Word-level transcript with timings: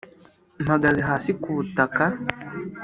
mpagaze 0.63 1.01
hasi 1.09 1.31
ku 1.41 1.49
butaka. 1.57 2.05